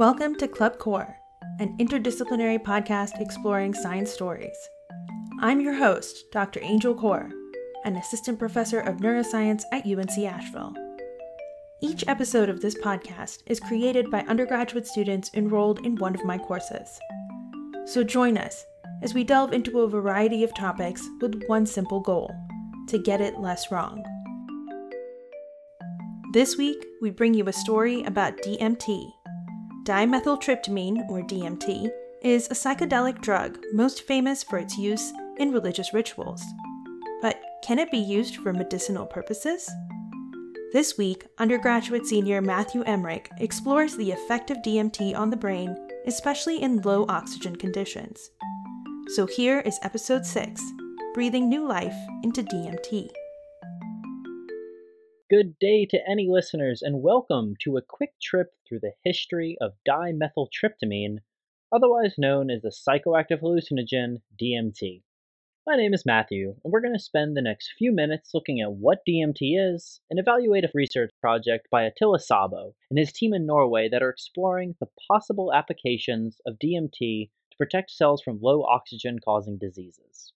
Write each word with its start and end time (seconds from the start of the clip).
Welcome 0.00 0.36
to 0.36 0.48
Club 0.48 0.78
Core, 0.78 1.14
an 1.58 1.76
interdisciplinary 1.76 2.58
podcast 2.58 3.20
exploring 3.20 3.74
science 3.74 4.10
stories. 4.10 4.56
I'm 5.40 5.60
your 5.60 5.74
host, 5.74 6.24
Dr. 6.32 6.58
Angel 6.62 6.94
Core, 6.94 7.28
an 7.84 7.96
assistant 7.96 8.38
professor 8.38 8.80
of 8.80 8.96
neuroscience 8.96 9.62
at 9.72 9.84
UNC 9.84 10.18
Asheville. 10.20 10.74
Each 11.82 12.02
episode 12.08 12.48
of 12.48 12.62
this 12.62 12.76
podcast 12.76 13.42
is 13.44 13.60
created 13.60 14.10
by 14.10 14.20
undergraduate 14.20 14.86
students 14.86 15.30
enrolled 15.34 15.84
in 15.84 15.96
one 15.96 16.14
of 16.14 16.24
my 16.24 16.38
courses. 16.38 16.98
So 17.84 18.02
join 18.02 18.38
us 18.38 18.64
as 19.02 19.12
we 19.12 19.22
delve 19.22 19.52
into 19.52 19.80
a 19.80 19.86
variety 19.86 20.44
of 20.44 20.54
topics 20.54 21.06
with 21.20 21.42
one 21.46 21.66
simple 21.66 22.00
goal 22.00 22.34
to 22.88 22.98
get 22.98 23.20
it 23.20 23.38
less 23.38 23.70
wrong. 23.70 24.02
This 26.32 26.56
week, 26.56 26.86
we 27.02 27.10
bring 27.10 27.34
you 27.34 27.46
a 27.48 27.52
story 27.52 28.02
about 28.04 28.38
DMT. 28.38 29.10
Dimethyltryptamine, 29.84 31.08
or 31.08 31.22
DMT, 31.22 31.90
is 32.22 32.46
a 32.46 32.54
psychedelic 32.54 33.20
drug 33.22 33.58
most 33.72 34.02
famous 34.02 34.42
for 34.42 34.58
its 34.58 34.76
use 34.76 35.12
in 35.38 35.52
religious 35.52 35.94
rituals. 35.94 36.42
But 37.22 37.40
can 37.64 37.78
it 37.78 37.90
be 37.90 37.98
used 37.98 38.36
for 38.36 38.52
medicinal 38.52 39.06
purposes? 39.06 39.70
This 40.72 40.98
week, 40.98 41.26
undergraduate 41.38 42.06
senior 42.06 42.42
Matthew 42.42 42.82
Emmerich 42.82 43.30
explores 43.38 43.96
the 43.96 44.10
effect 44.10 44.50
of 44.50 44.58
DMT 44.58 45.16
on 45.16 45.30
the 45.30 45.36
brain, 45.36 45.74
especially 46.06 46.62
in 46.62 46.82
low 46.82 47.06
oxygen 47.08 47.56
conditions. 47.56 48.30
So 49.14 49.26
here 49.26 49.60
is 49.60 49.78
episode 49.82 50.26
6 50.26 50.62
Breathing 51.14 51.48
New 51.48 51.66
Life 51.66 51.96
into 52.22 52.42
DMT. 52.42 53.10
Good 55.30 55.60
day 55.60 55.86
to 55.86 56.08
any 56.10 56.26
listeners, 56.28 56.82
and 56.82 57.02
welcome 57.02 57.54
to 57.60 57.76
a 57.76 57.82
quick 57.82 58.14
trip 58.20 58.52
through 58.66 58.80
the 58.80 58.94
history 59.04 59.56
of 59.60 59.78
dimethyltryptamine, 59.88 61.18
otherwise 61.70 62.18
known 62.18 62.50
as 62.50 62.62
the 62.62 62.70
psychoactive 62.70 63.40
hallucinogen 63.40 64.22
DMT. 64.36 65.04
My 65.64 65.76
name 65.76 65.94
is 65.94 66.04
Matthew, 66.04 66.56
and 66.64 66.72
we're 66.72 66.80
going 66.80 66.96
to 66.96 66.98
spend 66.98 67.36
the 67.36 67.42
next 67.42 67.74
few 67.78 67.92
minutes 67.92 68.34
looking 68.34 68.60
at 68.60 68.72
what 68.72 69.06
DMT 69.08 69.54
is 69.56 70.00
and 70.10 70.18
evaluate 70.18 70.64
a 70.64 70.70
research 70.74 71.12
project 71.20 71.68
by 71.70 71.84
Attila 71.84 72.18
Szabo 72.18 72.74
and 72.90 72.98
his 72.98 73.12
team 73.12 73.32
in 73.32 73.46
Norway 73.46 73.88
that 73.88 74.02
are 74.02 74.10
exploring 74.10 74.74
the 74.80 74.90
possible 75.06 75.52
applications 75.54 76.40
of 76.44 76.58
DMT 76.58 77.30
to 77.52 77.56
protect 77.56 77.92
cells 77.92 78.20
from 78.20 78.40
low 78.42 78.64
oxygen 78.64 79.20
causing 79.20 79.58
diseases. 79.58 80.32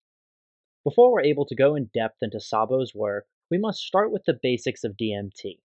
Before 0.84 1.10
we're 1.12 1.22
able 1.22 1.46
to 1.46 1.56
go 1.56 1.74
in 1.74 1.90
depth 1.92 2.18
into 2.22 2.36
Szabo's 2.36 2.94
work, 2.94 3.26
we 3.50 3.58
must 3.58 3.80
start 3.80 4.10
with 4.10 4.24
the 4.24 4.38
basics 4.42 4.84
of 4.84 4.96
DMT. 4.96 5.58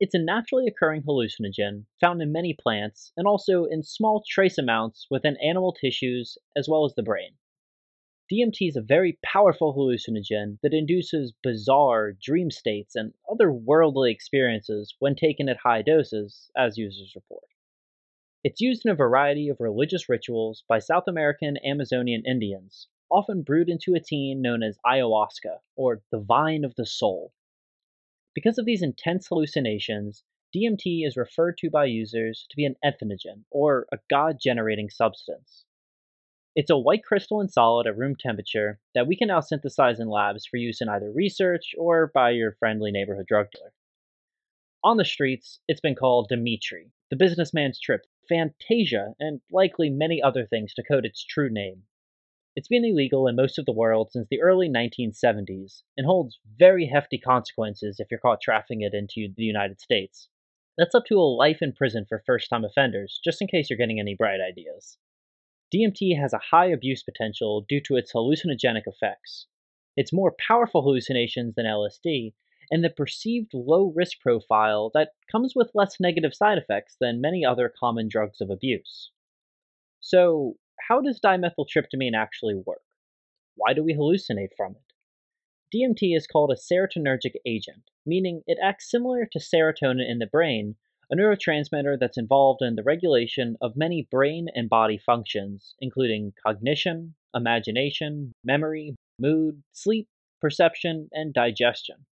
It's 0.00 0.14
a 0.14 0.18
naturally 0.18 0.66
occurring 0.66 1.02
hallucinogen 1.02 1.86
found 2.00 2.22
in 2.22 2.32
many 2.32 2.54
plants 2.54 3.12
and 3.16 3.26
also 3.26 3.64
in 3.64 3.82
small 3.82 4.22
trace 4.26 4.56
amounts 4.56 5.06
within 5.10 5.36
animal 5.38 5.72
tissues 5.72 6.38
as 6.56 6.68
well 6.68 6.84
as 6.84 6.94
the 6.94 7.02
brain. 7.02 7.32
DMT 8.30 8.68
is 8.68 8.76
a 8.76 8.82
very 8.82 9.18
powerful 9.24 9.74
hallucinogen 9.74 10.58
that 10.62 10.74
induces 10.74 11.32
bizarre 11.42 12.12
dream 12.12 12.50
states 12.50 12.94
and 12.94 13.14
otherworldly 13.28 14.10
experiences 14.12 14.94
when 14.98 15.14
taken 15.14 15.48
at 15.48 15.56
high 15.56 15.82
doses, 15.82 16.50
as 16.56 16.78
users 16.78 17.14
report. 17.14 17.48
It's 18.44 18.60
used 18.60 18.84
in 18.84 18.92
a 18.92 18.94
variety 18.94 19.48
of 19.48 19.60
religious 19.60 20.08
rituals 20.08 20.62
by 20.68 20.78
South 20.78 21.08
American 21.08 21.56
Amazonian 21.64 22.22
Indians, 22.24 22.86
often 23.10 23.42
brewed 23.42 23.68
into 23.68 23.94
a 23.94 24.00
tea 24.00 24.34
known 24.34 24.62
as 24.62 24.78
ayahuasca, 24.84 25.60
or 25.76 26.02
the 26.10 26.20
vine 26.20 26.64
of 26.64 26.74
the 26.74 26.86
soul. 26.86 27.32
Because 28.34 28.58
of 28.58 28.64
these 28.64 28.82
intense 28.82 29.26
hallucinations, 29.28 30.24
DMT 30.54 31.06
is 31.06 31.16
referred 31.16 31.58
to 31.58 31.70
by 31.70 31.84
users 31.84 32.46
to 32.48 32.56
be 32.56 32.64
an 32.64 32.76
entheogen, 32.84 33.44
or 33.50 33.86
a 33.92 33.98
God 34.08 34.38
generating 34.40 34.90
substance. 34.90 35.64
It's 36.54 36.70
a 36.70 36.78
white 36.78 37.04
crystalline 37.04 37.48
solid 37.48 37.86
at 37.86 37.96
room 37.96 38.16
temperature 38.16 38.80
that 38.94 39.06
we 39.06 39.14
can 39.14 39.28
now 39.28 39.40
synthesize 39.40 40.00
in 40.00 40.08
labs 40.08 40.46
for 40.46 40.56
use 40.56 40.80
in 40.80 40.88
either 40.88 41.10
research 41.12 41.74
or 41.76 42.08
by 42.08 42.30
your 42.30 42.52
friendly 42.52 42.90
neighborhood 42.90 43.26
drug 43.26 43.50
dealer. 43.50 43.72
On 44.82 44.96
the 44.96 45.04
streets, 45.04 45.60
it's 45.68 45.80
been 45.80 45.94
called 45.94 46.28
Dimitri, 46.28 46.90
the 47.10 47.16
businessman's 47.16 47.78
trip, 47.78 48.06
Fantasia, 48.28 49.14
and 49.20 49.40
likely 49.50 49.90
many 49.90 50.22
other 50.22 50.46
things 50.46 50.74
to 50.74 50.82
code 50.82 51.04
its 51.04 51.24
true 51.24 51.50
name. 51.50 51.84
It's 52.56 52.68
been 52.68 52.84
illegal 52.84 53.28
in 53.28 53.36
most 53.36 53.58
of 53.58 53.66
the 53.66 53.72
world 53.72 54.10
since 54.10 54.26
the 54.28 54.40
early 54.40 54.68
1970s 54.68 55.82
and 55.96 56.06
holds 56.06 56.38
very 56.58 56.86
hefty 56.86 57.18
consequences 57.18 58.00
if 58.00 58.10
you're 58.10 58.18
caught 58.20 58.40
trafficking 58.40 58.82
it 58.82 58.94
into 58.94 59.32
the 59.36 59.44
United 59.44 59.80
States. 59.80 60.28
That's 60.76 60.94
up 60.94 61.04
to 61.06 61.18
a 61.18 61.22
life 61.22 61.58
in 61.60 61.72
prison 61.72 62.06
for 62.08 62.22
first 62.24 62.48
time 62.50 62.64
offenders, 62.64 63.20
just 63.24 63.42
in 63.42 63.48
case 63.48 63.68
you're 63.68 63.76
getting 63.76 64.00
any 64.00 64.14
bright 64.14 64.40
ideas. 64.40 64.98
DMT 65.74 66.18
has 66.18 66.32
a 66.32 66.40
high 66.50 66.66
abuse 66.66 67.02
potential 67.02 67.66
due 67.68 67.80
to 67.82 67.96
its 67.96 68.12
hallucinogenic 68.12 68.84
effects. 68.86 69.46
It's 69.96 70.12
more 70.12 70.34
powerful 70.38 70.82
hallucinations 70.82 71.54
than 71.54 71.66
LSD, 71.66 72.32
and 72.70 72.84
the 72.84 72.90
perceived 72.90 73.52
low 73.52 73.92
risk 73.94 74.20
profile 74.20 74.90
that 74.94 75.12
comes 75.30 75.54
with 75.54 75.74
less 75.74 76.00
negative 76.00 76.34
side 76.34 76.58
effects 76.58 76.96
than 77.00 77.20
many 77.20 77.44
other 77.44 77.68
common 77.68 78.08
drugs 78.08 78.40
of 78.40 78.50
abuse. 78.50 79.10
So, 80.00 80.56
how 80.88 81.02
does 81.02 81.20
dimethyltryptamine 81.20 82.14
actually 82.16 82.54
work? 82.54 82.80
Why 83.56 83.74
do 83.74 83.84
we 83.84 83.92
hallucinate 83.92 84.56
from 84.56 84.74
it? 84.74 85.76
DMT 85.76 86.16
is 86.16 86.26
called 86.26 86.50
a 86.50 86.54
serotonergic 86.54 87.34
agent, 87.44 87.90
meaning 88.06 88.42
it 88.46 88.56
acts 88.62 88.90
similar 88.90 89.26
to 89.26 89.38
serotonin 89.38 90.10
in 90.10 90.18
the 90.18 90.26
brain, 90.26 90.76
a 91.12 91.14
neurotransmitter 91.14 91.98
that's 92.00 92.16
involved 92.16 92.62
in 92.62 92.74
the 92.74 92.82
regulation 92.82 93.58
of 93.60 93.76
many 93.76 94.08
brain 94.10 94.46
and 94.54 94.70
body 94.70 94.96
functions, 94.96 95.74
including 95.78 96.32
cognition, 96.42 97.14
imagination, 97.34 98.32
memory, 98.42 98.96
mood, 99.18 99.62
sleep, 99.74 100.08
perception, 100.40 101.10
and 101.12 101.34
digestion. 101.34 102.06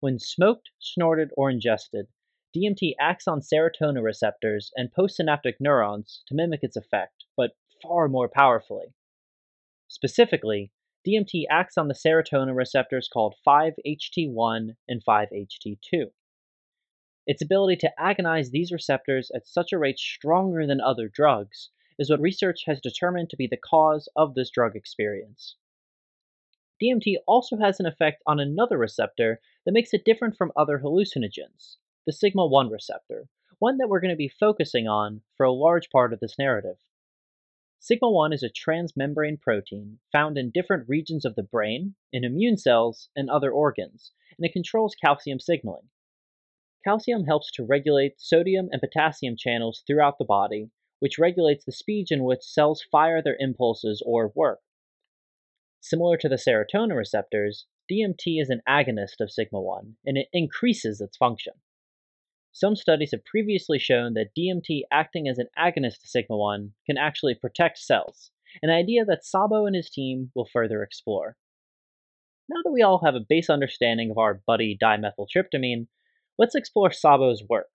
When 0.00 0.18
smoked, 0.18 0.70
snorted, 0.80 1.30
or 1.36 1.48
ingested, 1.48 2.08
DMT 2.56 2.94
acts 2.98 3.28
on 3.28 3.40
serotonin 3.40 4.02
receptors 4.02 4.72
and 4.74 4.92
postsynaptic 4.92 5.54
neurons 5.60 6.24
to 6.26 6.34
mimic 6.34 6.64
its 6.64 6.76
effect, 6.76 7.19
far 7.82 8.08
more 8.08 8.28
powerfully. 8.28 8.94
Specifically, 9.88 10.70
DMT 11.06 11.44
acts 11.50 11.78
on 11.78 11.88
the 11.88 11.94
serotonin 11.94 12.54
receptors 12.54 13.08
called 13.08 13.34
5-HT1 13.46 14.76
and 14.88 15.02
5-HT2. 15.04 16.10
Its 17.26 17.42
ability 17.42 17.76
to 17.76 17.92
agonize 17.98 18.50
these 18.50 18.72
receptors 18.72 19.30
at 19.34 19.46
such 19.46 19.72
a 19.72 19.78
rate 19.78 19.98
stronger 19.98 20.66
than 20.66 20.80
other 20.80 21.08
drugs 21.08 21.70
is 21.98 22.10
what 22.10 22.20
research 22.20 22.64
has 22.66 22.80
determined 22.80 23.30
to 23.30 23.36
be 23.36 23.46
the 23.46 23.56
cause 23.56 24.08
of 24.16 24.34
this 24.34 24.50
drug 24.50 24.74
experience. 24.74 25.56
DMT 26.82 27.16
also 27.26 27.58
has 27.58 27.78
an 27.78 27.86
effect 27.86 28.22
on 28.26 28.40
another 28.40 28.78
receptor 28.78 29.40
that 29.64 29.72
makes 29.72 29.92
it 29.92 30.04
different 30.04 30.36
from 30.36 30.52
other 30.56 30.78
hallucinogens, 30.78 31.76
the 32.06 32.12
sigma 32.12 32.46
1 32.46 32.70
receptor, 32.70 33.28
one 33.58 33.76
that 33.76 33.88
we're 33.88 34.00
going 34.00 34.10
to 34.10 34.16
be 34.16 34.28
focusing 34.28 34.88
on 34.88 35.20
for 35.36 35.44
a 35.44 35.52
large 35.52 35.90
part 35.90 36.12
of 36.12 36.20
this 36.20 36.38
narrative. 36.38 36.76
Sigma-1 37.82 38.34
is 38.34 38.42
a 38.42 38.50
transmembrane 38.50 39.40
protein 39.40 40.00
found 40.12 40.36
in 40.36 40.50
different 40.50 40.86
regions 40.86 41.24
of 41.24 41.34
the 41.34 41.42
brain, 41.42 41.94
in 42.12 42.24
immune 42.24 42.58
cells, 42.58 43.08
and 43.16 43.30
other 43.30 43.50
organs, 43.50 44.12
and 44.36 44.44
it 44.44 44.52
controls 44.52 44.94
calcium 44.94 45.40
signaling. 45.40 45.88
Calcium 46.84 47.24
helps 47.24 47.50
to 47.52 47.64
regulate 47.64 48.20
sodium 48.20 48.68
and 48.70 48.82
potassium 48.82 49.34
channels 49.34 49.82
throughout 49.86 50.18
the 50.18 50.26
body, 50.26 50.70
which 50.98 51.18
regulates 51.18 51.64
the 51.64 51.72
speed 51.72 52.08
in 52.10 52.22
which 52.22 52.42
cells 52.42 52.82
fire 52.82 53.22
their 53.22 53.38
impulses 53.40 54.02
or 54.04 54.30
work. 54.34 54.60
Similar 55.80 56.18
to 56.18 56.28
the 56.28 56.36
serotonin 56.36 56.94
receptors, 56.94 57.64
DMT 57.90 58.42
is 58.42 58.50
an 58.50 58.60
agonist 58.68 59.20
of 59.20 59.32
sigma-1, 59.32 59.94
and 60.04 60.18
it 60.18 60.28
increases 60.34 61.00
its 61.00 61.16
function. 61.16 61.54
Some 62.52 62.74
studies 62.74 63.12
have 63.12 63.24
previously 63.24 63.78
shown 63.78 64.14
that 64.14 64.34
DMT 64.36 64.82
acting 64.90 65.28
as 65.28 65.38
an 65.38 65.48
agonist 65.56 66.00
to 66.00 66.08
sigma 66.08 66.36
1 66.36 66.74
can 66.84 66.98
actually 66.98 67.34
protect 67.34 67.78
cells, 67.78 68.32
an 68.60 68.70
idea 68.70 69.04
that 69.04 69.22
Szabo 69.22 69.66
and 69.66 69.76
his 69.76 69.88
team 69.88 70.32
will 70.34 70.46
further 70.46 70.82
explore. 70.82 71.36
Now 72.48 72.60
that 72.64 72.72
we 72.72 72.82
all 72.82 72.98
have 73.04 73.14
a 73.14 73.20
base 73.20 73.48
understanding 73.48 74.10
of 74.10 74.18
our 74.18 74.34
buddy 74.34 74.76
dimethyltryptamine, 74.76 75.86
let's 76.36 76.56
explore 76.56 76.90
Szabo's 76.90 77.44
work. 77.48 77.68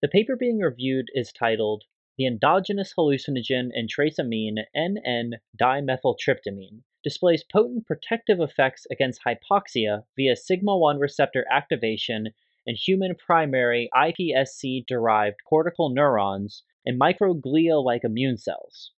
The 0.00 0.08
paper 0.08 0.36
being 0.36 0.58
reviewed 0.58 1.08
is 1.12 1.32
titled 1.32 1.82
The 2.16 2.26
Endogenous 2.26 2.94
Hallucinogen 2.96 3.70
and 3.74 3.88
Trace 3.88 4.20
Amine 4.20 4.66
NN 4.76 5.40
Dimethyltryptamine 5.60 6.82
displays 7.02 7.42
potent 7.42 7.86
protective 7.86 8.38
effects 8.38 8.86
against 8.90 9.22
hypoxia 9.24 10.04
via 10.14 10.36
sigma 10.36 10.76
1 10.76 11.00
receptor 11.00 11.44
activation 11.50 12.32
and 12.66 12.76
human 12.76 13.14
primary 13.14 13.88
iPSC 13.94 14.86
derived 14.86 15.36
cortical 15.48 15.90
neurons 15.90 16.62
and 16.86 17.00
microglia 17.00 17.82
like 17.82 18.04
immune 18.04 18.36
cells. 18.38 18.92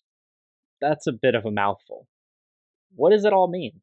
That's 0.80 1.06
a 1.06 1.12
bit 1.12 1.34
of 1.34 1.44
a 1.44 1.50
mouthful. 1.50 2.06
What 2.94 3.10
does 3.10 3.24
it 3.24 3.32
all 3.32 3.48
mean? 3.48 3.80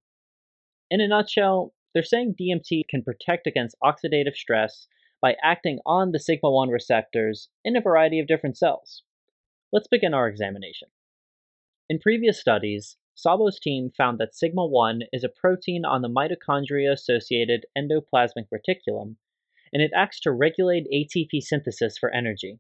In 0.90 1.02
a 1.02 1.08
nutshell, 1.08 1.74
they're 1.94 2.04
saying 2.04 2.36
DMT 2.40 2.84
can 2.90 3.04
protect 3.04 3.48
against 3.48 3.76
oxidative 3.84 4.36
stress 4.36 4.88
by 5.22 5.36
acting 5.44 5.80
on 5.86 6.12
the 6.12 6.20
sigma 6.20 6.52
1 6.52 6.70
receptors 6.70 7.50
in 7.64 7.76
a 7.76 7.82
variety 7.82 8.20
of 8.20 8.28
different 8.28 8.58
cells. 8.58 9.04
Let's 9.72 9.88
begin 9.88 10.14
our 10.14 10.28
examination. 10.28 10.90
In 11.90 12.00
previous 12.00 12.40
studies, 12.40 12.98
Szabo's 13.16 13.60
team 13.60 13.92
found 13.96 14.18
that 14.18 14.36
sigma 14.36 14.66
1 14.66 15.04
is 15.14 15.24
a 15.24 15.30
protein 15.30 15.86
on 15.86 16.02
the 16.02 16.10
mitochondria 16.10 16.92
associated 16.92 17.66
endoplasmic 17.78 18.48
reticulum, 18.54 19.16
and 19.74 19.82
it 19.82 19.92
acts 19.96 20.20
to 20.22 20.32
regulate 20.32 20.88
ATP 20.94 21.42
synthesis 21.42 21.98
for 21.98 22.14
energy. 22.14 22.60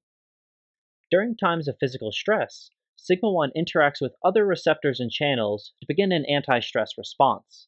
During 1.11 1.37
times 1.37 1.67
of 1.67 1.77
physical 1.79 2.11
stress, 2.11 2.71
sigma 2.95 3.31
1 3.31 3.51
interacts 3.55 4.01
with 4.01 4.15
other 4.25 4.45
receptors 4.45 4.99
and 4.99 5.11
channels 5.11 5.73
to 5.79 5.87
begin 5.87 6.11
an 6.11 6.25
anti 6.25 6.59
stress 6.59 6.97
response. 6.97 7.67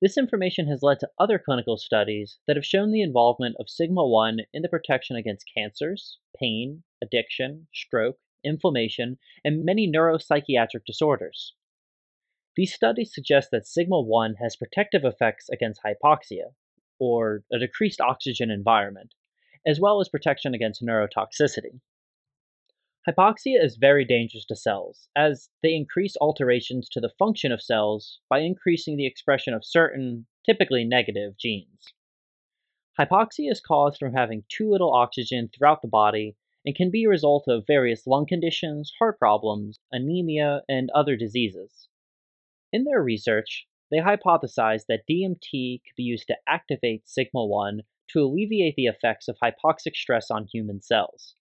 This 0.00 0.16
information 0.16 0.66
has 0.68 0.82
led 0.82 0.98
to 1.00 1.10
other 1.18 1.38
clinical 1.38 1.76
studies 1.76 2.38
that 2.46 2.56
have 2.56 2.64
shown 2.64 2.90
the 2.90 3.02
involvement 3.02 3.56
of 3.58 3.68
sigma 3.68 4.06
1 4.06 4.40
in 4.52 4.62
the 4.62 4.68
protection 4.68 5.14
against 5.14 5.50
cancers, 5.54 6.18
pain, 6.34 6.84
addiction, 7.02 7.68
stroke, 7.72 8.18
inflammation, 8.42 9.18
and 9.44 9.64
many 9.64 9.90
neuropsychiatric 9.90 10.84
disorders. 10.86 11.54
These 12.56 12.74
studies 12.74 13.14
suggest 13.14 13.50
that 13.50 13.66
sigma 13.66 14.00
1 14.00 14.36
has 14.36 14.56
protective 14.56 15.04
effects 15.04 15.48
against 15.48 15.82
hypoxia, 15.82 16.54
or 17.04 17.44
a 17.52 17.58
decreased 17.58 18.00
oxygen 18.00 18.50
environment, 18.50 19.14
as 19.66 19.78
well 19.78 20.00
as 20.00 20.08
protection 20.08 20.54
against 20.54 20.82
neurotoxicity. 20.82 21.80
Hypoxia 23.06 23.62
is 23.62 23.76
very 23.76 24.04
dangerous 24.06 24.46
to 24.46 24.56
cells, 24.56 25.10
as 25.14 25.50
they 25.62 25.74
increase 25.74 26.16
alterations 26.22 26.88
to 26.88 27.00
the 27.00 27.12
function 27.18 27.52
of 27.52 27.60
cells 27.60 28.20
by 28.30 28.38
increasing 28.38 28.96
the 28.96 29.06
expression 29.06 29.52
of 29.52 29.64
certain, 29.64 30.26
typically 30.46 30.84
negative, 30.84 31.36
genes. 31.36 31.92
Hypoxia 32.98 33.50
is 33.50 33.60
caused 33.60 33.98
from 33.98 34.14
having 34.14 34.44
too 34.48 34.70
little 34.70 34.94
oxygen 34.94 35.48
throughout 35.48 35.82
the 35.82 35.88
body 35.88 36.36
and 36.64 36.74
can 36.74 36.90
be 36.90 37.04
a 37.04 37.08
result 37.08 37.44
of 37.46 37.66
various 37.66 38.06
lung 38.06 38.24
conditions, 38.24 38.92
heart 38.98 39.18
problems, 39.18 39.78
anemia, 39.92 40.62
and 40.66 40.90
other 40.94 41.14
diseases. 41.14 41.88
In 42.72 42.84
their 42.84 43.02
research, 43.02 43.66
they 43.94 44.00
hypothesized 44.00 44.86
that 44.88 45.06
DMT 45.08 45.80
could 45.84 45.94
be 45.96 46.02
used 46.02 46.26
to 46.26 46.36
activate 46.48 47.08
sigma 47.08 47.46
1 47.46 47.82
to 48.10 48.20
alleviate 48.20 48.74
the 48.74 48.86
effects 48.86 49.28
of 49.28 49.38
hypoxic 49.40 49.94
stress 49.94 50.32
on 50.32 50.48
human 50.52 50.82
cells. 50.82 51.36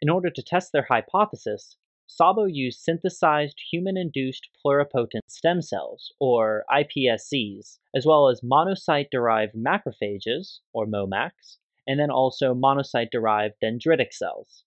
In 0.00 0.08
order 0.08 0.30
to 0.30 0.42
test 0.42 0.72
their 0.72 0.86
hypothesis, 0.88 1.76
Szabo 2.08 2.46
used 2.50 2.80
synthesized 2.80 3.60
human-induced 3.70 4.48
pluripotent 4.64 5.20
stem 5.28 5.60
cells, 5.60 6.14
or 6.18 6.64
iPSCs, 6.70 7.78
as 7.94 8.06
well 8.06 8.28
as 8.28 8.40
monocyte-derived 8.40 9.54
macrophages, 9.54 10.60
or 10.72 10.86
MOMACs, 10.86 11.58
and 11.86 12.00
then 12.00 12.10
also 12.10 12.54
monocyte-derived 12.54 13.56
dendritic 13.62 14.14
cells. 14.14 14.64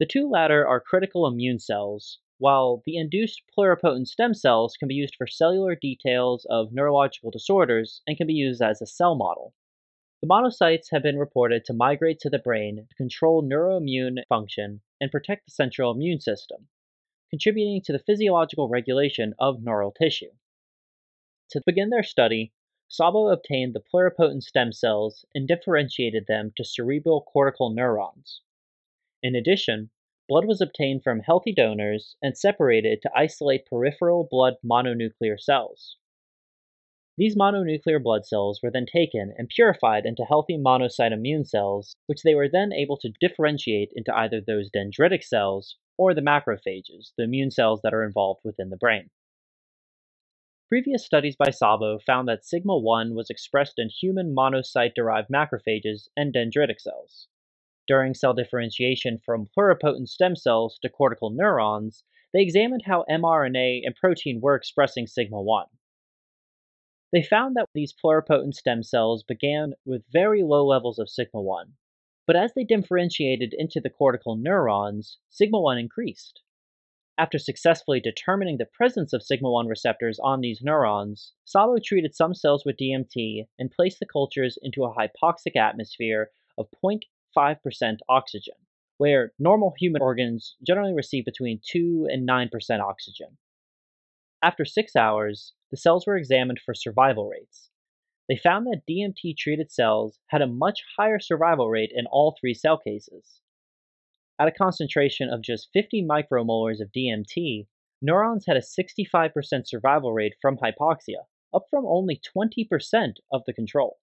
The 0.00 0.06
two 0.06 0.28
latter 0.28 0.66
are 0.66 0.80
critical 0.80 1.26
immune 1.26 1.60
cells, 1.60 2.18
while 2.38 2.82
the 2.84 2.96
induced 2.96 3.42
pluripotent 3.56 4.06
stem 4.06 4.34
cells 4.34 4.76
can 4.76 4.88
be 4.88 4.94
used 4.94 5.14
for 5.16 5.26
cellular 5.26 5.74
details 5.74 6.44
of 6.50 6.72
neurological 6.72 7.30
disorders 7.30 8.02
and 8.06 8.16
can 8.16 8.26
be 8.26 8.34
used 8.34 8.60
as 8.60 8.82
a 8.82 8.86
cell 8.86 9.14
model. 9.14 9.54
The 10.20 10.28
monocytes 10.28 10.90
have 10.90 11.02
been 11.02 11.18
reported 11.18 11.64
to 11.66 11.72
migrate 11.72 12.18
to 12.20 12.30
the 12.30 12.38
brain 12.38 12.86
to 12.88 12.94
control 12.96 13.42
neuroimmune 13.42 14.24
function 14.26 14.80
and 15.00 15.12
protect 15.12 15.46
the 15.46 15.52
central 15.52 15.92
immune 15.92 16.20
system, 16.20 16.68
contributing 17.30 17.82
to 17.82 17.92
the 17.92 17.98
physiological 17.98 18.68
regulation 18.68 19.34
of 19.38 19.62
neural 19.62 19.92
tissue. 19.92 20.32
To 21.50 21.62
begin 21.66 21.90
their 21.90 22.02
study, 22.02 22.52
Szabo 22.90 23.32
obtained 23.32 23.74
the 23.74 23.80
pluripotent 23.80 24.42
stem 24.42 24.72
cells 24.72 25.24
and 25.34 25.46
differentiated 25.46 26.26
them 26.26 26.52
to 26.56 26.64
cerebral 26.64 27.22
cortical 27.22 27.70
neurons. 27.70 28.40
In 29.22 29.34
addition, 29.34 29.90
blood 30.28 30.46
was 30.46 30.60
obtained 30.60 31.02
from 31.02 31.20
healthy 31.20 31.52
donors 31.52 32.16
and 32.22 32.36
separated 32.36 33.02
to 33.02 33.10
isolate 33.14 33.66
peripheral 33.66 34.26
blood 34.30 34.54
mononuclear 34.64 35.38
cells. 35.38 35.96
These 37.16 37.36
mononuclear 37.36 38.02
blood 38.02 38.26
cells 38.26 38.60
were 38.62 38.72
then 38.72 38.86
taken 38.86 39.32
and 39.38 39.48
purified 39.48 40.04
into 40.04 40.24
healthy 40.24 40.58
monocyte 40.58 41.12
immune 41.12 41.44
cells, 41.44 41.94
which 42.06 42.22
they 42.22 42.34
were 42.34 42.48
then 42.48 42.72
able 42.72 42.96
to 42.98 43.12
differentiate 43.20 43.92
into 43.94 44.12
either 44.16 44.40
those 44.40 44.70
dendritic 44.70 45.22
cells 45.22 45.76
or 45.96 46.12
the 46.12 46.22
macrophages, 46.22 47.12
the 47.16 47.22
immune 47.24 47.52
cells 47.52 47.80
that 47.82 47.94
are 47.94 48.02
involved 48.02 48.40
within 48.42 48.70
the 48.70 48.76
brain. 48.76 49.10
Previous 50.68 51.04
studies 51.04 51.36
by 51.36 51.50
Szabo 51.50 52.02
found 52.02 52.26
that 52.26 52.44
sigma 52.44 52.76
1 52.76 53.14
was 53.14 53.30
expressed 53.30 53.78
in 53.78 53.90
human 53.90 54.34
monocyte 54.34 54.94
derived 54.94 55.28
macrophages 55.28 56.08
and 56.16 56.34
dendritic 56.34 56.80
cells. 56.80 57.28
During 57.86 58.14
cell 58.14 58.32
differentiation 58.32 59.18
from 59.18 59.46
pluripotent 59.46 60.08
stem 60.08 60.36
cells 60.36 60.78
to 60.80 60.88
cortical 60.88 61.28
neurons, 61.28 62.02
they 62.32 62.40
examined 62.40 62.82
how 62.86 63.04
mRNA 63.10 63.82
and 63.84 63.94
protein 63.94 64.40
were 64.40 64.54
expressing 64.54 65.06
sigma 65.06 65.42
1. 65.42 65.66
They 67.12 67.22
found 67.22 67.54
that 67.56 67.68
these 67.74 67.92
pluripotent 67.92 68.54
stem 68.54 68.82
cells 68.82 69.22
began 69.22 69.74
with 69.84 70.10
very 70.10 70.42
low 70.42 70.66
levels 70.66 70.98
of 70.98 71.10
sigma 71.10 71.42
1, 71.42 71.74
but 72.26 72.36
as 72.36 72.54
they 72.54 72.64
differentiated 72.64 73.54
into 73.56 73.80
the 73.80 73.90
cortical 73.90 74.34
neurons, 74.34 75.18
sigma 75.28 75.60
1 75.60 75.76
increased. 75.76 76.40
After 77.18 77.38
successfully 77.38 78.00
determining 78.00 78.56
the 78.56 78.64
presence 78.64 79.12
of 79.12 79.22
sigma 79.22 79.50
1 79.50 79.68
receptors 79.68 80.18
on 80.18 80.40
these 80.40 80.62
neurons, 80.62 81.34
Szabo 81.46 81.80
treated 81.80 82.16
some 82.16 82.34
cells 82.34 82.64
with 82.64 82.78
DMT 82.78 83.46
and 83.58 83.70
placed 83.70 84.00
the 84.00 84.06
cultures 84.06 84.58
into 84.62 84.84
a 84.84 84.92
hypoxic 84.92 85.54
atmosphere 85.54 86.30
of 86.58 86.70
0.5% 87.36 87.98
oxygen, 88.08 88.54
where 88.98 89.32
normal 89.38 89.74
human 89.78 90.02
organs 90.02 90.56
generally 90.66 90.94
receive 90.94 91.24
between 91.24 91.60
2 91.66 92.08
and 92.10 92.28
9% 92.28 92.80
oxygen. 92.80 93.36
After 94.42 94.64
six 94.64 94.94
hours, 94.94 95.54
the 95.70 95.76
cells 95.76 96.06
were 96.06 96.16
examined 96.16 96.60
for 96.60 96.74
survival 96.74 97.28
rates. 97.28 97.70
They 98.28 98.36
found 98.36 98.66
that 98.66 98.82
DMT 98.88 99.36
treated 99.36 99.70
cells 99.70 100.18
had 100.28 100.42
a 100.42 100.46
much 100.46 100.82
higher 100.96 101.18
survival 101.18 101.68
rate 101.68 101.92
in 101.94 102.06
all 102.06 102.36
three 102.38 102.54
cell 102.54 102.78
cases. 102.78 103.40
At 104.38 104.48
a 104.48 104.52
concentration 104.52 105.30
of 105.30 105.42
just 105.42 105.70
50 105.72 106.02
micromolars 106.04 106.80
of 106.80 106.90
DMT, 106.92 107.66
neurons 108.02 108.46
had 108.46 108.56
a 108.56 108.60
65% 108.60 109.66
survival 109.66 110.12
rate 110.12 110.34
from 110.40 110.58
hypoxia, 110.58 111.26
up 111.54 111.64
from 111.70 111.86
only 111.86 112.20
20% 112.36 113.14
of 113.32 113.42
the 113.46 113.52
control. 113.52 113.98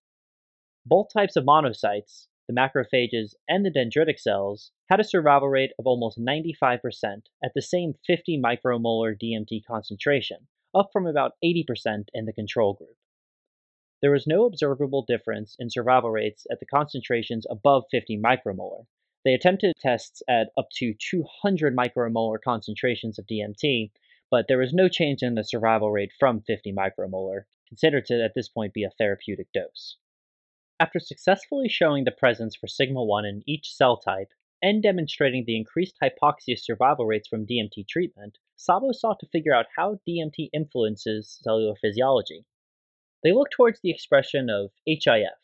Both 0.86 1.14
types 1.14 1.36
of 1.36 1.44
monocytes, 1.44 2.28
the 2.52 2.60
macrophages 2.60 3.34
and 3.48 3.66
the 3.66 3.72
dendritic 3.72 4.20
cells, 4.20 4.72
had 4.90 5.00
a 5.00 5.06
survival 5.06 5.48
rate 5.48 5.72
of 5.80 5.88
almost 5.88 6.20
95% 6.20 6.80
at 7.42 7.52
the 7.56 7.62
same 7.62 7.94
50 8.06 8.42
micromolar 8.42 9.16
DMT 9.18 9.62
concentration, 9.66 10.48
up 10.76 10.90
from 10.92 11.08
about 11.08 11.34
80% 11.44 12.10
in 12.14 12.26
the 12.26 12.34
control 12.34 12.74
group. 12.74 12.98
There 14.02 14.12
was 14.12 14.28
no 14.28 14.46
observable 14.46 15.06
difference 15.08 15.56
in 15.60 15.70
survival 15.70 16.12
rates 16.12 16.46
at 16.52 16.60
the 16.60 16.66
concentrations 16.66 17.46
above 17.50 17.86
50 17.90 18.20
micromolar. 18.20 18.86
They 19.24 19.34
attempted 19.34 19.76
tests 19.80 20.22
at 20.28 20.50
up 20.58 20.68
to 20.78 20.94
200 20.94 21.76
micromolar 21.76 22.38
concentrations 22.44 23.18
of 23.18 23.28
DMT, 23.28 23.92
but 24.30 24.48
there 24.48 24.58
was 24.58 24.74
no 24.74 24.90
change 24.90 25.22
in 25.22 25.36
the 25.36 25.44
survival 25.44 25.92
rate 25.92 26.12
from 26.20 26.42
50 26.42 26.74
micromolar, 26.74 27.44
considered 27.68 28.06
to 28.08 28.24
at 28.24 28.34
this 28.36 28.50
point 28.50 28.74
be 28.74 28.84
a 28.84 28.90
therapeutic 28.90 29.52
dose. 29.54 29.98
After 30.82 31.00
successfully 31.00 31.70
showing 31.70 32.06
the 32.06 32.12
presence 32.12 32.56
for 32.56 32.66
sigma 32.66 33.04
1 33.04 33.24
in 33.24 33.44
each 33.46 33.72
cell 33.72 33.98
type, 33.98 34.34
and 34.64 34.82
demonstrating 34.82 35.46
the 35.46 35.56
increased 35.56 35.96
hypoxia 36.02 36.58
survival 36.58 37.06
rates 37.06 37.28
from 37.28 37.46
DMT 37.46 37.88
treatment, 37.88 38.40
Szabo 38.58 38.92
sought 38.92 39.20
to 39.20 39.28
figure 39.28 39.54
out 39.54 39.68
how 39.76 40.00
DMT 40.08 40.50
influences 40.52 41.38
cellular 41.40 41.76
physiology. 41.76 42.46
They 43.24 43.32
looked 43.32 43.54
towards 43.54 43.80
the 43.80 43.92
expression 43.92 44.50
of 44.50 44.72
HIF, 44.88 45.38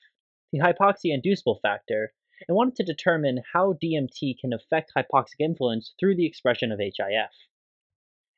the 0.51 0.58
hypoxia 0.58 1.13
inducible 1.13 1.60
factor, 1.62 2.13
and 2.48 2.58
wanted 2.58 2.77
to 2.77 2.84
determine 2.91 3.44
how 3.53 3.74
DMT 3.74 4.39
can 4.39 4.53
affect 4.53 4.94
hypoxic 4.98 5.39
influence 5.39 5.94
through 6.00 6.15
the 6.15 6.25
expression 6.25 6.72
of 6.72 6.79
HIF. 6.79 7.32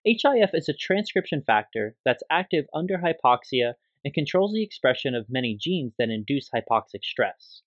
HIF 0.04 0.54
is 0.54 0.68
a 0.68 0.74
transcription 0.74 1.44
factor 1.44 1.96
that's 2.04 2.24
active 2.30 2.68
under 2.74 2.98
hypoxia 2.98 3.76
and 4.04 4.14
controls 4.14 4.54
the 4.54 4.64
expression 4.64 5.14
of 5.14 5.30
many 5.30 5.56
genes 5.56 5.94
that 5.98 6.10
induce 6.10 6.50
hypoxic 6.50 7.04
stress. 7.04 7.62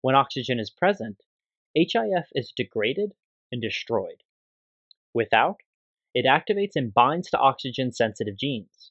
When 0.00 0.14
oxygen 0.14 0.58
is 0.58 0.70
present, 0.70 1.22
HIF 1.74 2.26
is 2.34 2.52
degraded 2.52 3.14
and 3.50 3.60
destroyed. 3.60 4.22
Without, 5.14 5.60
it 6.14 6.26
activates 6.26 6.76
and 6.76 6.92
binds 6.92 7.30
to 7.30 7.38
oxygen 7.38 7.92
sensitive 7.92 8.36
genes. 8.36 8.90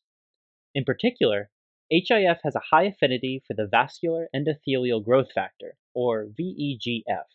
In 0.73 0.83
particular, 0.83 1.49
HIF 1.89 2.39
has 2.43 2.55
a 2.55 2.67
high 2.71 2.85
affinity 2.85 3.43
for 3.45 3.53
the 3.53 3.67
vascular 3.67 4.29
endothelial 4.33 5.03
growth 5.03 5.31
factor, 5.31 5.77
or 5.93 6.27
VEGF. 6.27 7.25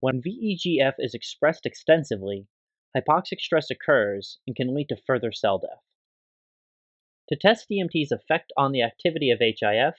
When 0.00 0.22
VEGF 0.22 0.94
is 0.98 1.14
expressed 1.14 1.66
extensively, 1.66 2.46
hypoxic 2.96 3.40
stress 3.40 3.70
occurs 3.70 4.38
and 4.46 4.56
can 4.56 4.74
lead 4.74 4.88
to 4.88 4.96
further 4.96 5.32
cell 5.32 5.58
death. 5.58 5.82
To 7.30 7.36
test 7.36 7.70
DMT's 7.70 8.12
effect 8.12 8.52
on 8.54 8.72
the 8.72 8.82
activity 8.82 9.30
of 9.30 9.40
HIF, 9.40 9.96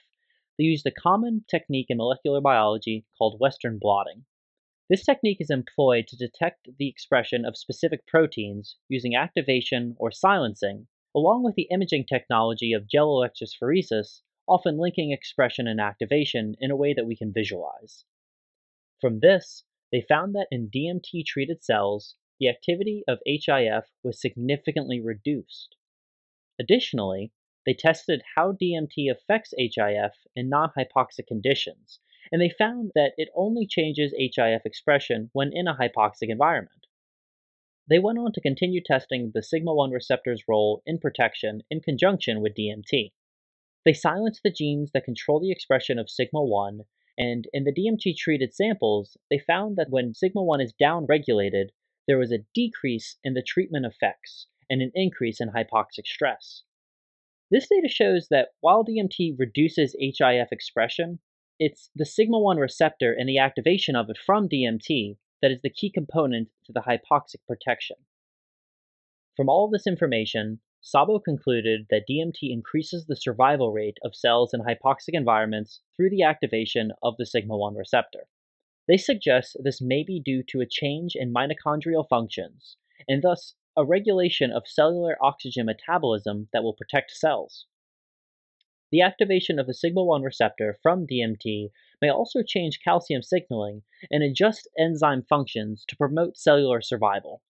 they 0.56 0.64
used 0.64 0.86
a 0.86 0.92
common 0.92 1.44
technique 1.48 1.90
in 1.90 1.96
molecular 1.96 2.40
biology 2.40 3.04
called 3.18 3.40
Western 3.40 3.78
blotting. 3.78 4.26
This 4.88 5.04
technique 5.04 5.40
is 5.40 5.50
employed 5.50 6.06
to 6.06 6.16
detect 6.16 6.68
the 6.78 6.88
expression 6.88 7.44
of 7.44 7.56
specific 7.56 8.06
proteins 8.06 8.76
using 8.88 9.16
activation 9.16 9.96
or 9.98 10.12
silencing, 10.12 10.86
along 11.16 11.42
with 11.42 11.56
the 11.56 11.66
imaging 11.72 12.06
technology 12.06 12.72
of 12.72 12.86
gel 12.86 13.08
electrophoresis, 13.08 14.22
often 14.46 14.78
linking 14.78 15.10
expression 15.10 15.66
and 15.66 15.80
activation 15.80 16.54
in 16.60 16.70
a 16.70 16.76
way 16.76 16.94
that 16.94 17.06
we 17.06 17.16
can 17.16 17.32
visualize. 17.32 18.04
From 19.00 19.18
this, 19.18 19.64
they 19.90 20.00
found 20.00 20.32
that 20.36 20.46
in 20.52 20.70
DMT 20.70 21.26
treated 21.26 21.64
cells, 21.64 22.14
the 22.38 22.48
activity 22.48 23.02
of 23.08 23.18
HIF 23.26 23.90
was 24.04 24.20
significantly 24.20 25.00
reduced. 25.00 25.74
Additionally, 26.58 27.32
they 27.66 27.74
tested 27.74 28.22
how 28.34 28.52
DMT 28.52 29.10
affects 29.10 29.52
HIF 29.58 30.14
in 30.34 30.48
non 30.48 30.70
hypoxic 30.70 31.26
conditions, 31.26 32.00
and 32.32 32.40
they 32.40 32.48
found 32.48 32.92
that 32.94 33.12
it 33.18 33.28
only 33.34 33.66
changes 33.66 34.14
HIF 34.16 34.64
expression 34.64 35.28
when 35.34 35.52
in 35.52 35.68
a 35.68 35.74
hypoxic 35.74 36.30
environment. 36.30 36.86
They 37.88 37.98
went 37.98 38.18
on 38.18 38.32
to 38.32 38.40
continue 38.40 38.80
testing 38.80 39.32
the 39.34 39.42
sigma 39.42 39.74
1 39.74 39.90
receptor's 39.90 40.48
role 40.48 40.82
in 40.86 40.98
protection 40.98 41.62
in 41.68 41.80
conjunction 41.80 42.40
with 42.40 42.54
DMT. 42.54 43.12
They 43.84 43.92
silenced 43.92 44.42
the 44.42 44.50
genes 44.50 44.92
that 44.92 45.04
control 45.04 45.40
the 45.40 45.50
expression 45.50 45.98
of 45.98 46.08
sigma 46.08 46.42
1, 46.42 46.86
and 47.18 47.48
in 47.52 47.64
the 47.64 47.72
DMT 47.72 48.16
treated 48.16 48.54
samples, 48.54 49.18
they 49.28 49.38
found 49.38 49.76
that 49.76 49.90
when 49.90 50.14
sigma 50.14 50.42
1 50.42 50.60
is 50.62 50.72
downregulated, 50.72 51.70
there 52.06 52.16
was 52.16 52.32
a 52.32 52.46
decrease 52.54 53.18
in 53.22 53.34
the 53.34 53.42
treatment 53.42 53.84
effects 53.84 54.46
and 54.68 54.82
an 54.82 54.92
increase 54.94 55.40
in 55.40 55.50
hypoxic 55.50 56.06
stress. 56.06 56.62
This 57.50 57.68
data 57.68 57.88
shows 57.88 58.28
that 58.30 58.48
while 58.60 58.84
DMT 58.84 59.38
reduces 59.38 59.94
HIF 59.98 60.48
expression, 60.50 61.20
it's 61.58 61.90
the 61.94 62.04
sigma 62.04 62.38
1 62.38 62.58
receptor 62.58 63.12
and 63.12 63.28
the 63.28 63.38
activation 63.38 63.94
of 63.94 64.10
it 64.10 64.18
from 64.18 64.48
DMT 64.48 65.16
that 65.40 65.50
is 65.50 65.62
the 65.62 65.70
key 65.70 65.90
component 65.90 66.48
to 66.64 66.72
the 66.72 66.82
hypoxic 66.82 67.46
protection. 67.46 67.96
From 69.36 69.48
all 69.48 69.66
of 69.66 69.70
this 69.70 69.86
information, 69.86 70.60
Szabo 70.82 71.22
concluded 71.22 71.86
that 71.90 72.06
DMT 72.08 72.52
increases 72.52 73.06
the 73.06 73.16
survival 73.16 73.72
rate 73.72 73.98
of 74.02 74.14
cells 74.14 74.52
in 74.52 74.62
hypoxic 74.62 75.14
environments 75.14 75.80
through 75.96 76.10
the 76.10 76.22
activation 76.22 76.92
of 77.02 77.16
the 77.16 77.26
sigma 77.26 77.56
1 77.56 77.74
receptor. 77.74 78.26
They 78.88 78.96
suggest 78.96 79.56
this 79.62 79.80
may 79.80 80.04
be 80.04 80.20
due 80.20 80.42
to 80.48 80.60
a 80.60 80.66
change 80.66 81.16
in 81.16 81.32
mitochondrial 81.32 82.08
functions, 82.08 82.76
and 83.08 83.22
thus 83.22 83.54
a 83.76 83.84
regulation 83.84 84.50
of 84.50 84.66
cellular 84.66 85.16
oxygen 85.20 85.66
metabolism 85.66 86.48
that 86.52 86.62
will 86.62 86.72
protect 86.74 87.10
cells. 87.10 87.66
The 88.90 89.02
activation 89.02 89.58
of 89.58 89.66
the 89.66 89.74
sigma 89.74 90.04
1 90.04 90.22
receptor 90.22 90.78
from 90.82 91.06
DMT 91.06 91.70
may 92.00 92.08
also 92.08 92.42
change 92.42 92.80
calcium 92.82 93.22
signaling 93.22 93.82
and 94.10 94.22
adjust 94.22 94.68
enzyme 94.78 95.22
functions 95.22 95.84
to 95.88 95.96
promote 95.96 96.38
cellular 96.38 96.80
survival. 96.80 97.42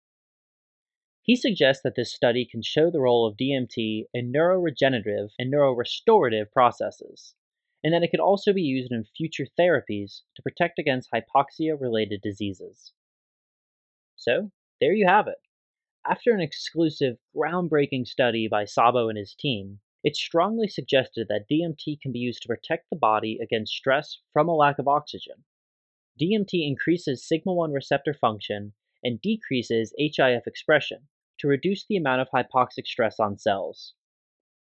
He 1.23 1.37
suggests 1.37 1.83
that 1.83 1.95
this 1.95 2.13
study 2.15 2.45
can 2.45 2.63
show 2.63 2.91
the 2.91 3.01
role 3.01 3.27
of 3.27 3.37
DMT 3.37 4.07
in 4.15 4.33
neuroregenerative 4.33 5.33
and 5.39 5.53
neurorestorative 5.53 6.53
processes, 6.53 7.35
and 7.85 7.93
that 7.93 8.03
it 8.03 8.11
could 8.11 8.21
also 8.21 8.53
be 8.53 8.63
used 8.63 8.93
in 8.93 9.05
future 9.05 9.47
therapies 9.59 10.23
to 10.37 10.43
protect 10.43 10.79
against 10.79 11.11
hypoxia 11.13 11.81
related 11.81 12.23
diseases. 12.23 12.93
So, 14.17 14.53
there 14.81 14.93
you 14.93 15.07
have 15.07 15.29
it. 15.29 15.39
After 16.09 16.33
an 16.33 16.41
exclusive, 16.41 17.19
groundbreaking 17.35 18.07
study 18.07 18.47
by 18.47 18.63
Szabo 18.63 19.09
and 19.09 19.19
his 19.19 19.35
team, 19.35 19.81
it 20.05 20.15
strongly 20.15 20.69
suggested 20.69 21.27
that 21.27 21.49
DMT 21.51 22.01
can 22.01 22.13
be 22.13 22.21
used 22.21 22.43
to 22.43 22.49
protect 22.49 22.91
the 22.91 22.97
body 22.97 23.41
against 23.43 23.73
stress 23.73 24.21
from 24.33 24.49
a 24.49 24.55
lack 24.55 24.79
of 24.79 24.87
oxygen. 24.87 25.45
DMT 26.21 26.65
increases 26.65 27.27
sigma 27.27 27.53
1 27.53 27.73
receptor 27.73 28.15
function 28.15 28.73
and 29.03 29.21
decreases 29.21 29.93
HIF 29.99 30.47
expression 30.47 31.09
to 31.39 31.49
reduce 31.49 31.85
the 31.85 31.97
amount 31.97 32.21
of 32.21 32.31
hypoxic 32.31 32.87
stress 32.87 33.19
on 33.19 33.37
cells. 33.37 33.95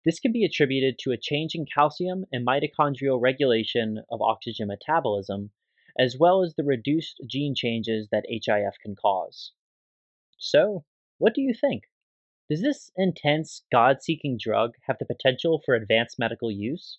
This 0.05 0.21
can 0.21 0.31
be 0.31 0.45
attributed 0.45 0.97
to 1.01 1.11
a 1.11 1.19
change 1.19 1.57
in 1.57 1.67
calcium 1.67 2.25
and 2.31 2.47
mitochondrial 2.47 3.21
regulation 3.21 4.05
of 4.13 4.23
oxygen 4.23 4.69
metabolism, 4.69 5.51
as 5.99 6.17
well 6.17 6.45
as 6.45 6.55
the 6.55 6.63
reduced 6.63 7.21
gene 7.27 7.57
changes 7.57 8.09
that 8.11 8.27
HIF 8.29 8.79
can 8.81 8.95
cause. 8.95 9.51
So, 10.39 10.85
what 11.23 11.35
do 11.35 11.41
you 11.41 11.55
think? 11.55 11.85
Does 12.51 12.63
this 12.63 12.91
intense, 12.97 13.63
God 13.71 14.03
seeking 14.03 14.37
drug 14.37 14.73
have 14.89 14.97
the 14.99 15.07
potential 15.07 15.63
for 15.65 15.77
advanced 15.77 16.19
medical 16.19 16.51
use? 16.51 16.99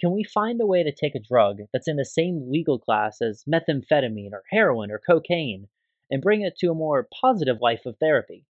Can 0.00 0.10
we 0.10 0.24
find 0.24 0.58
a 0.58 0.64
way 0.64 0.82
to 0.82 0.90
take 0.90 1.14
a 1.14 1.20
drug 1.20 1.58
that's 1.70 1.86
in 1.86 1.96
the 1.96 2.04
same 2.06 2.50
legal 2.50 2.78
class 2.78 3.20
as 3.20 3.44
methamphetamine 3.44 4.32
or 4.32 4.44
heroin 4.50 4.90
or 4.90 4.98
cocaine 4.98 5.68
and 6.10 6.22
bring 6.22 6.40
it 6.40 6.56
to 6.60 6.70
a 6.70 6.74
more 6.74 7.06
positive 7.20 7.60
life 7.60 7.84
of 7.84 7.98
therapy? 7.98 8.46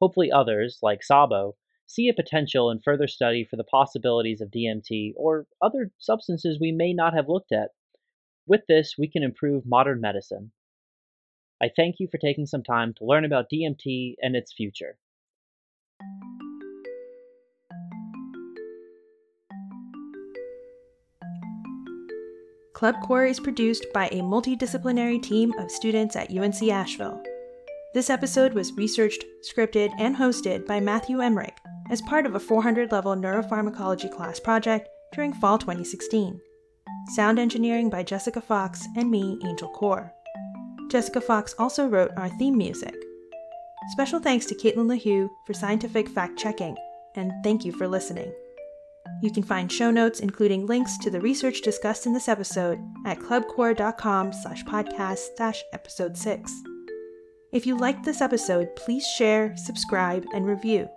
Hopefully, 0.00 0.32
others, 0.32 0.78
like 0.80 1.02
Szabo, 1.02 1.52
see 1.84 2.08
a 2.08 2.14
potential 2.14 2.70
in 2.70 2.80
further 2.80 3.08
study 3.08 3.44
for 3.44 3.56
the 3.56 3.64
possibilities 3.64 4.40
of 4.40 4.50
DMT 4.50 5.12
or 5.14 5.46
other 5.60 5.90
substances 5.98 6.58
we 6.58 6.72
may 6.72 6.94
not 6.94 7.12
have 7.12 7.28
looked 7.28 7.52
at. 7.52 7.72
With 8.46 8.62
this, 8.66 8.94
we 8.96 9.08
can 9.08 9.22
improve 9.22 9.66
modern 9.66 10.00
medicine 10.00 10.52
I 11.62 11.70
thank 11.74 11.96
you 11.98 12.08
for 12.10 12.18
taking 12.18 12.46
some 12.46 12.62
time 12.62 12.92
to 12.98 13.04
learn 13.04 13.24
about 13.24 13.46
DMT 13.50 14.16
and 14.20 14.36
its 14.36 14.52
future. 14.52 14.98
Club 22.74 22.96
Core 23.02 23.24
is 23.24 23.40
produced 23.40 23.86
by 23.94 24.08
a 24.08 24.20
multidisciplinary 24.20 25.22
team 25.22 25.54
of 25.58 25.70
students 25.70 26.14
at 26.14 26.30
UNC 26.30 26.62
Asheville. 26.64 27.22
This 27.94 28.10
episode 28.10 28.52
was 28.52 28.74
researched, 28.74 29.24
scripted, 29.50 29.88
and 29.98 30.14
hosted 30.14 30.66
by 30.66 30.78
Matthew 30.80 31.20
Emmerich 31.20 31.56
as 31.90 32.02
part 32.02 32.26
of 32.26 32.34
a 32.34 32.40
400 32.40 32.92
level 32.92 33.16
neuropharmacology 33.16 34.14
class 34.14 34.38
project 34.38 34.90
during 35.14 35.32
fall 35.32 35.56
2016. 35.56 36.38
Sound 37.14 37.38
engineering 37.38 37.88
by 37.88 38.02
Jessica 38.02 38.42
Fox 38.42 38.86
and 38.94 39.10
me, 39.10 39.38
Angel 39.42 39.70
Core. 39.70 40.12
Jessica 40.88 41.20
Fox 41.20 41.54
also 41.58 41.88
wrote 41.88 42.12
our 42.16 42.28
theme 42.28 42.56
music. 42.56 42.94
Special 43.92 44.20
thanks 44.20 44.46
to 44.46 44.54
Caitlin 44.54 44.86
LaHue 44.86 45.28
for 45.46 45.54
scientific 45.54 46.08
fact 46.08 46.38
checking, 46.38 46.76
and 47.14 47.32
thank 47.42 47.64
you 47.64 47.72
for 47.72 47.88
listening. 47.88 48.32
You 49.22 49.30
can 49.30 49.42
find 49.42 49.70
show 49.70 49.90
notes, 49.90 50.20
including 50.20 50.66
links 50.66 50.98
to 50.98 51.10
the 51.10 51.20
research 51.20 51.62
discussed 51.62 52.06
in 52.06 52.12
this 52.12 52.28
episode, 52.28 52.78
at 53.04 53.18
clubcore.com 53.18 54.32
slash 54.32 54.64
podcast 54.64 55.36
dash 55.36 55.62
episode 55.72 56.16
6. 56.16 56.52
If 57.52 57.66
you 57.66 57.76
liked 57.76 58.04
this 58.04 58.20
episode, 58.20 58.74
please 58.76 59.06
share, 59.06 59.56
subscribe, 59.56 60.26
and 60.34 60.46
review. 60.46 60.88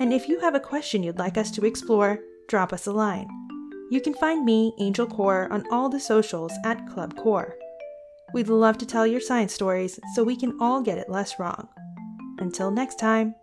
And 0.00 0.12
if 0.12 0.28
you 0.28 0.40
have 0.40 0.54
a 0.54 0.60
question 0.60 1.02
you'd 1.02 1.18
like 1.18 1.38
us 1.38 1.50
to 1.52 1.64
explore, 1.64 2.18
drop 2.48 2.72
us 2.72 2.86
a 2.86 2.92
line. 2.92 3.28
You 3.90 4.00
can 4.00 4.14
find 4.14 4.44
me, 4.44 4.74
Angel 4.78 5.06
Core, 5.06 5.48
on 5.52 5.64
all 5.70 5.88
the 5.88 6.00
socials 6.00 6.52
at 6.64 6.86
Club 6.88 7.16
Core. 7.16 7.54
We'd 8.32 8.48
love 8.48 8.78
to 8.78 8.86
tell 8.86 9.06
your 9.06 9.20
science 9.20 9.52
stories 9.52 9.98
so 10.14 10.22
we 10.22 10.36
can 10.36 10.56
all 10.60 10.82
get 10.82 10.98
it 10.98 11.08
less 11.08 11.38
wrong. 11.38 11.68
Until 12.38 12.70
next 12.70 12.98
time. 12.98 13.34